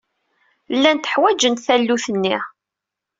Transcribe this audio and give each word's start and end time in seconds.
Llant 0.75 1.09
ḥwaǧent 1.11 1.63
tallunt-nni. 1.67 2.37